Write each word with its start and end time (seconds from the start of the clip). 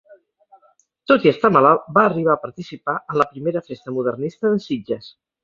Tot 1.11 1.27
i 1.27 1.29
estar 1.31 1.51
malalt, 1.57 1.83
va 1.97 2.05
arribar 2.09 2.33
a 2.37 2.41
participar 2.47 2.97
en 3.03 3.21
la 3.23 3.29
primera 3.35 3.63
Festa 3.69 3.95
Modernista 4.01 4.55
de 4.57 4.65
Sitges. 4.67 5.13